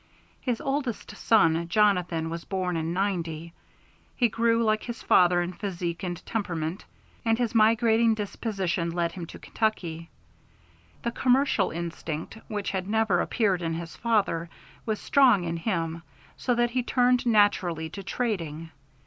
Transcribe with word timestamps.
His 0.41 0.59
oldest 0.59 1.15
son, 1.15 1.67
Jonathan, 1.67 2.31
was 2.31 2.43
born 2.43 2.75
in 2.75 2.91
'90. 2.91 3.53
He 4.15 4.29
grew 4.29 4.63
like 4.63 4.81
his 4.81 5.03
father 5.03 5.43
in 5.43 5.53
physique 5.53 6.01
and 6.01 6.25
temperament, 6.25 6.85
and 7.23 7.37
his 7.37 7.53
migrating 7.53 8.15
disposition 8.15 8.89
led 8.89 9.11
him 9.11 9.27
to 9.27 9.37
Kentucky. 9.37 10.09
The 11.03 11.11
commercial 11.11 11.69
instinct, 11.69 12.35
which 12.47 12.71
had 12.71 12.89
never 12.89 13.21
appeared 13.21 13.61
in 13.61 13.75
his 13.75 13.95
father, 13.95 14.49
was 14.87 14.99
strong 14.99 15.43
in 15.43 15.57
him, 15.57 16.01
so 16.35 16.55
that 16.55 16.71
he 16.71 16.81
turned 16.81 17.27
naturally 17.27 17.87
to 17.91 18.01
trading. 18.01 18.71